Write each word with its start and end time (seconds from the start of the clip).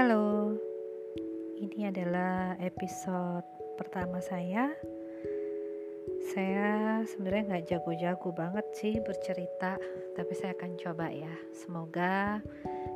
Halo, 0.00 0.56
ini 1.60 1.84
adalah 1.84 2.56
episode 2.56 3.44
pertama 3.76 4.16
saya. 4.24 4.72
Saya 6.32 7.04
sebenarnya 7.04 7.44
nggak 7.44 7.66
jago-jago 7.68 8.32
banget 8.32 8.64
sih 8.72 8.96
bercerita, 9.04 9.76
tapi 10.16 10.32
saya 10.32 10.56
akan 10.56 10.72
coba 10.80 11.12
ya. 11.12 11.28
Semoga 11.52 12.40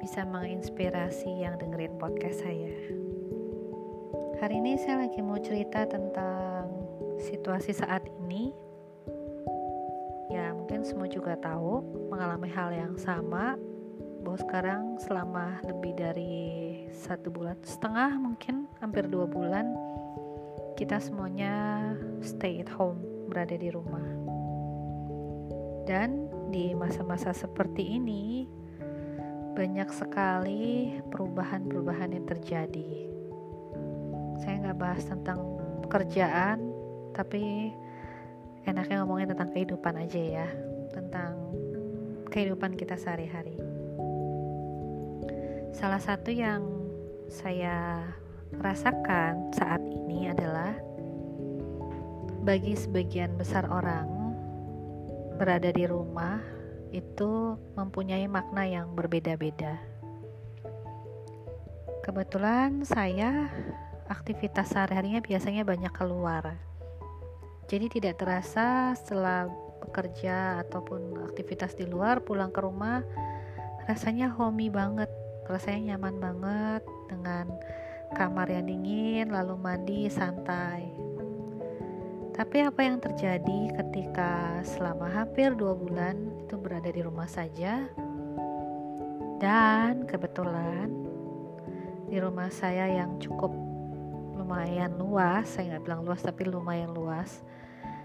bisa 0.00 0.24
menginspirasi 0.24 1.44
yang 1.44 1.60
dengerin 1.60 2.00
podcast 2.00 2.40
saya. 2.48 2.72
Hari 4.40 4.56
ini 4.56 4.80
saya 4.80 5.04
lagi 5.04 5.20
mau 5.20 5.36
cerita 5.36 5.84
tentang 5.84 6.72
situasi 7.20 7.76
saat 7.76 8.08
ini. 8.24 8.56
Ya, 10.32 10.48
mungkin 10.56 10.80
semua 10.80 11.12
juga 11.12 11.36
tahu 11.36 12.08
mengalami 12.08 12.48
hal 12.48 12.72
yang 12.72 12.96
sama 12.96 13.60
bahwa 14.26 14.42
sekarang 14.42 14.82
selama 14.98 15.62
lebih 15.70 15.94
dari 15.94 16.34
satu 16.90 17.30
bulan 17.30 17.54
setengah 17.62 18.18
mungkin 18.18 18.66
hampir 18.82 19.06
dua 19.06 19.22
bulan 19.22 19.70
kita 20.74 20.98
semuanya 20.98 21.94
stay 22.18 22.58
at 22.58 22.66
home 22.74 22.98
berada 23.30 23.54
di 23.54 23.70
rumah. 23.70 24.02
Dan 25.86 26.26
di 26.50 26.74
masa-masa 26.74 27.30
seperti 27.30 28.02
ini 28.02 28.50
banyak 29.54 29.94
sekali 29.94 30.98
perubahan-perubahan 31.06 32.10
yang 32.18 32.26
terjadi. 32.26 33.06
Saya 34.42 34.54
nggak 34.58 34.78
bahas 34.82 35.06
tentang 35.06 35.38
pekerjaan 35.86 36.58
tapi 37.14 37.70
enaknya 38.66 39.06
ngomongin 39.06 39.30
tentang 39.30 39.54
kehidupan 39.54 39.94
aja 40.02 40.42
ya 40.42 40.48
tentang 40.90 41.38
kehidupan 42.34 42.74
kita 42.74 42.98
sehari-hari 42.98 43.65
Salah 45.76 46.00
satu 46.00 46.32
yang 46.32 46.64
saya 47.28 48.00
rasakan 48.64 49.52
saat 49.52 49.84
ini 49.84 50.32
adalah 50.32 50.72
bagi 52.48 52.72
sebagian 52.72 53.36
besar 53.36 53.68
orang 53.68 54.08
berada 55.36 55.68
di 55.68 55.84
rumah 55.84 56.40
itu 56.96 57.60
mempunyai 57.76 58.24
makna 58.24 58.64
yang 58.64 58.96
berbeda-beda. 58.96 59.76
Kebetulan 62.00 62.80
saya 62.88 63.52
aktivitas 64.08 64.72
sehari-harinya 64.72 65.20
biasanya 65.20 65.60
banyak 65.60 65.92
keluar. 65.92 66.56
Jadi 67.68 68.00
tidak 68.00 68.16
terasa 68.24 68.96
setelah 68.96 69.44
bekerja 69.84 70.64
ataupun 70.64 71.20
aktivitas 71.20 71.76
di 71.76 71.84
luar 71.84 72.24
pulang 72.24 72.48
ke 72.48 72.64
rumah 72.64 73.04
rasanya 73.84 74.32
homey 74.32 74.72
banget 74.72 75.12
rasanya 75.50 75.94
nyaman 75.94 76.16
banget 76.18 76.82
dengan 77.10 77.46
kamar 78.14 78.50
yang 78.50 78.66
dingin 78.66 79.30
lalu 79.30 79.54
mandi 79.58 80.10
santai. 80.10 80.86
Tapi 82.36 82.62
apa 82.62 82.80
yang 82.84 83.00
terjadi 83.00 83.72
ketika 83.80 84.60
selama 84.60 85.08
hampir 85.08 85.56
dua 85.56 85.72
bulan 85.72 86.14
itu 86.44 86.54
berada 86.60 86.92
di 86.92 87.00
rumah 87.00 87.26
saja? 87.26 87.88
Dan 89.40 90.04
kebetulan 90.04 91.06
di 92.06 92.22
rumah 92.22 92.48
saya 92.52 92.86
yang 92.86 93.18
cukup 93.18 93.50
lumayan 94.46 94.94
luas 94.94 95.42
saya 95.50 95.74
nggak 95.74 95.84
bilang 95.90 96.06
luas 96.06 96.22
tapi 96.22 96.46
lumayan 96.46 96.94
luas 96.94 97.42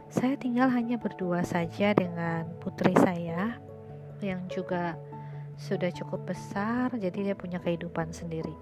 saya 0.09 0.33
tinggal 0.35 0.73
hanya 0.73 0.97
berdua 0.97 1.45
saja 1.45 1.93
dengan 1.93 2.49
putri 2.57 2.97
saya 2.97 3.61
yang 4.25 4.41
juga 4.49 4.97
sudah 5.61 5.93
cukup 5.93 6.33
besar, 6.33 6.89
jadi 6.97 7.31
dia 7.31 7.35
punya 7.37 7.61
kehidupan 7.61 8.09
sendiri. 8.09 8.53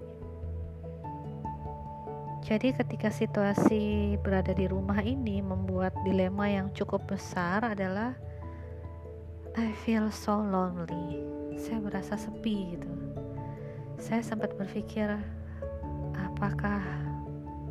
Jadi, 2.44 2.76
ketika 2.76 3.08
situasi 3.08 4.16
berada 4.20 4.52
di 4.52 4.68
rumah 4.68 5.00
ini 5.00 5.40
membuat 5.40 5.96
dilema 6.04 6.48
yang 6.48 6.68
cukup 6.76 7.04
besar 7.08 7.64
adalah 7.64 8.12
I 9.56 9.72
feel 9.84 10.12
so 10.12 10.40
lonely. 10.40 11.24
Saya 11.56 11.80
merasa 11.80 12.20
sepi 12.20 12.76
gitu. 12.76 12.92
Saya 14.00 14.24
sempat 14.24 14.56
berpikir, 14.56 15.08
apakah 16.16 16.80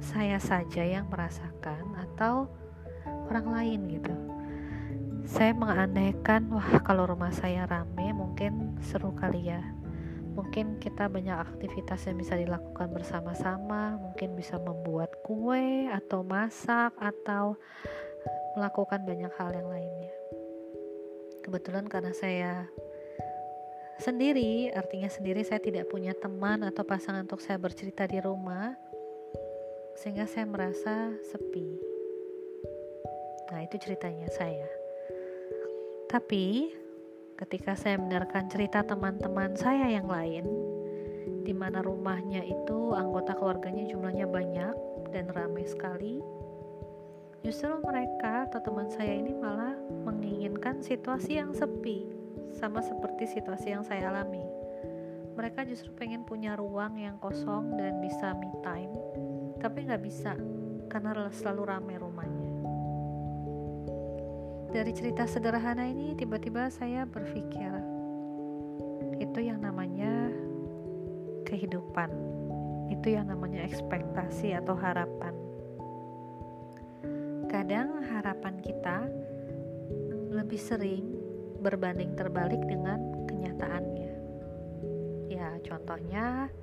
saya 0.02 0.38
saja 0.42 0.86
yang 0.86 1.10
merasakan 1.10 1.86
atau 1.98 2.50
orang 3.30 3.48
lain 3.50 3.80
gitu 3.90 4.29
saya 5.30 5.54
mengandaikan 5.54 6.50
wah 6.50 6.82
kalau 6.82 7.06
rumah 7.06 7.30
saya 7.30 7.70
rame 7.70 8.18
mungkin 8.18 8.82
seru 8.82 9.14
kali 9.14 9.54
ya. 9.54 9.62
Mungkin 10.34 10.82
kita 10.82 11.06
banyak 11.06 11.38
aktivitas 11.38 12.10
yang 12.10 12.18
bisa 12.18 12.34
dilakukan 12.34 12.90
bersama-sama 12.90 13.94
mungkin 14.02 14.34
bisa 14.34 14.58
membuat 14.58 15.14
kue 15.22 15.86
atau 15.94 16.26
masak 16.26 16.98
atau 16.98 17.54
melakukan 18.58 19.06
banyak 19.06 19.30
hal 19.38 19.54
yang 19.54 19.70
lainnya. 19.70 20.14
Kebetulan 21.46 21.86
karena 21.86 22.14
saya 22.18 22.66
sendiri 24.02 24.74
artinya 24.74 25.14
sendiri 25.14 25.46
saya 25.46 25.62
tidak 25.62 25.94
punya 25.94 26.18
teman 26.18 26.66
atau 26.66 26.82
pasangan 26.82 27.30
untuk 27.30 27.44
saya 27.44 27.62
bercerita 27.62 28.10
di 28.10 28.18
rumah 28.18 28.74
sehingga 29.94 30.26
saya 30.26 30.50
merasa 30.50 31.14
sepi. 31.30 31.70
Nah 33.54 33.62
itu 33.62 33.76
ceritanya 33.78 34.30
saya 34.34 34.79
tapi 36.10 36.74
ketika 37.38 37.78
saya 37.78 38.02
mendengarkan 38.02 38.50
cerita 38.50 38.82
teman-teman 38.82 39.54
saya 39.54 39.94
yang 39.94 40.10
lain, 40.10 40.42
di 41.46 41.54
mana 41.54 41.86
rumahnya 41.86 42.42
itu 42.42 42.98
anggota 42.98 43.38
keluarganya 43.38 43.86
jumlahnya 43.86 44.26
banyak 44.26 44.74
dan 45.14 45.30
ramai 45.30 45.70
sekali, 45.70 46.18
justru 47.46 47.78
mereka 47.86 48.50
atau 48.50 48.58
teman 48.58 48.90
saya 48.90 49.22
ini 49.22 49.38
malah 49.38 49.78
menginginkan 50.02 50.82
situasi 50.82 51.38
yang 51.38 51.54
sepi, 51.54 52.10
sama 52.58 52.82
seperti 52.82 53.30
situasi 53.30 53.78
yang 53.78 53.86
saya 53.86 54.10
alami. 54.10 54.42
Mereka 55.38 55.70
justru 55.70 55.94
pengen 55.94 56.26
punya 56.26 56.58
ruang 56.58 56.98
yang 56.98 57.22
kosong 57.22 57.78
dan 57.78 58.02
bisa 58.02 58.34
me 58.34 58.50
time, 58.66 58.92
tapi 59.62 59.86
nggak 59.86 60.02
bisa 60.02 60.34
karena 60.90 61.30
selalu 61.30 61.64
ramai 61.70 61.96
rumahnya 62.02 62.39
dari 64.70 64.94
cerita 64.94 65.26
sederhana 65.26 65.90
ini 65.90 66.14
tiba-tiba 66.14 66.70
saya 66.70 67.02
berpikir 67.10 67.74
itu 69.18 69.40
yang 69.42 69.60
namanya 69.60 70.30
kehidupan. 71.50 72.14
Itu 72.90 73.14
yang 73.14 73.30
namanya 73.30 73.66
ekspektasi 73.66 74.54
atau 74.58 74.78
harapan. 74.78 75.34
Kadang 77.50 78.06
harapan 78.06 78.62
kita 78.62 79.10
lebih 80.30 80.62
sering 80.62 81.18
berbanding 81.66 82.14
terbalik 82.14 82.62
dengan 82.70 83.26
kenyataannya. 83.26 84.14
Ya 85.34 85.58
contohnya 85.66 86.54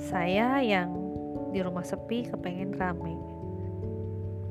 saya 0.00 0.64
yang 0.64 0.88
di 1.52 1.60
rumah 1.60 1.84
sepi 1.84 2.32
kepengen 2.32 2.72
rame 2.80 3.41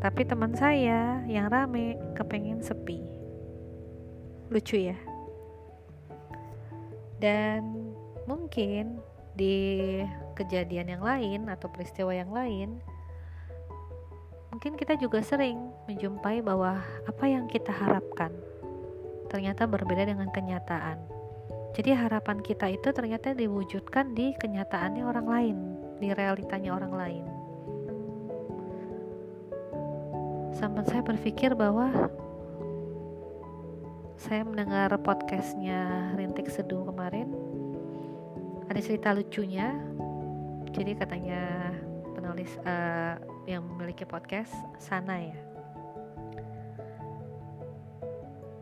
tapi 0.02 0.26
teman 0.26 0.58
saya 0.58 1.22
yang 1.30 1.48
rame 1.54 1.94
kepengen 2.18 2.66
sepi. 2.66 2.98
Lucu 4.50 4.90
ya. 4.90 4.98
Dan 7.22 7.94
mungkin 8.26 8.98
di 9.38 10.02
kejadian 10.34 10.98
yang 10.98 11.04
lain 11.06 11.48
atau 11.48 11.70
peristiwa 11.70 12.12
yang 12.12 12.34
lain 12.34 12.82
mungkin 14.52 14.76
kita 14.76 15.00
juga 15.00 15.24
sering 15.24 15.72
menjumpai 15.88 16.44
bahwa 16.44 16.84
apa 17.08 17.26
yang 17.30 17.48
kita 17.48 17.72
harapkan 17.72 18.36
ternyata 19.32 19.64
berbeda 19.64 20.04
dengan 20.04 20.28
kenyataan. 20.28 21.00
Jadi 21.72 21.96
harapan 21.96 22.44
kita 22.44 22.68
itu 22.68 22.92
ternyata 22.92 23.32
diwujudkan 23.32 24.12
di 24.12 24.36
kenyataannya 24.36 25.08
orang 25.08 25.28
lain, 25.32 25.58
di 26.04 26.12
realitanya 26.12 26.76
orang 26.76 26.92
lain. 26.92 27.31
Sampai 30.56 30.84
saya 30.88 31.02
berpikir 31.04 31.56
bahwa 31.56 32.12
saya 34.20 34.46
mendengar 34.46 34.94
podcastnya 35.02 36.14
Rintik 36.14 36.52
Seduh 36.52 36.86
kemarin 36.86 37.32
ada 38.72 38.80
cerita 38.80 39.12
lucunya. 39.12 39.76
Jadi 40.72 40.96
katanya 40.96 41.74
penulis 42.16 42.56
uh, 42.64 43.20
yang 43.44 43.68
memiliki 43.68 44.08
podcast 44.08 44.56
sana 44.80 45.20
ya. 45.20 45.40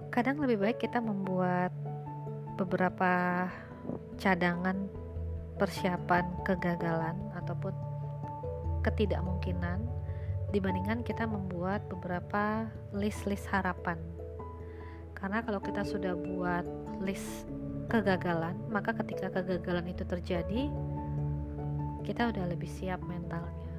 Kadang 0.09 0.41
lebih 0.41 0.57
baik 0.57 0.81
kita 0.81 0.97
membuat 0.97 1.69
beberapa 2.57 3.45
cadangan 4.17 4.89
persiapan 5.61 6.25
kegagalan 6.41 7.19
ataupun 7.37 7.75
ketidakmungkinan 8.81 9.99
dibandingkan 10.49 11.05
kita 11.05 11.29
membuat 11.29 11.85
beberapa 11.89 12.69
list-list 12.95 13.45
harapan. 13.49 13.97
Karena 15.13 15.43
kalau 15.43 15.59
kita 15.59 15.83
sudah 15.83 16.15
buat 16.15 16.65
list 17.03 17.45
kegagalan, 17.91 18.55
maka 18.71 18.95
ketika 19.03 19.29
kegagalan 19.29 19.91
itu 19.91 20.03
terjadi, 20.07 20.71
kita 22.07 22.33
udah 22.33 22.45
lebih 22.49 22.69
siap 22.69 23.03
mentalnya. 23.05 23.69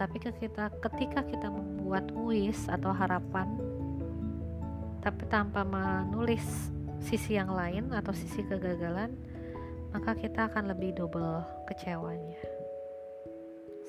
Tapi 0.00 0.16
ketika 0.16 0.72
ketika 0.88 1.20
kita 1.28 1.52
membuat 1.52 2.08
wish 2.16 2.64
atau 2.66 2.90
harapan 2.90 3.44
tapi 5.02 5.26
tanpa 5.26 5.66
menulis 5.66 6.70
sisi 7.02 7.34
yang 7.34 7.50
lain 7.50 7.90
atau 7.90 8.14
sisi 8.14 8.46
kegagalan 8.46 9.10
maka 9.90 10.16
kita 10.16 10.48
akan 10.48 10.72
lebih 10.72 10.96
double 10.96 11.44
kecewanya. 11.68 12.40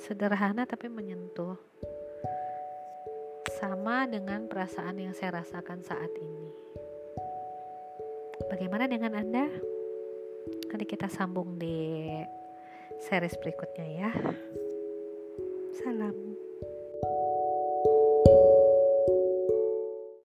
Sederhana 0.03 0.67
tapi 0.67 0.91
menyentuh 0.91 1.55
sama 3.51 4.07
dengan 4.07 4.47
perasaan 4.47 4.99
yang 4.99 5.11
saya 5.11 5.43
rasakan 5.43 5.83
saat 5.83 6.11
ini. 6.19 6.47
Bagaimana 8.47 8.87
dengan 8.87 9.17
Anda? 9.17 9.45
Nanti 10.71 10.85
kita 10.87 11.07
sambung 11.11 11.59
di 11.59 12.07
series 13.03 13.35
berikutnya 13.39 13.87
ya. 13.87 14.11
Salam. 15.83 16.52